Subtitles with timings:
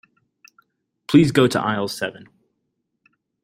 [1.05, 2.25] Please go to aisle seven.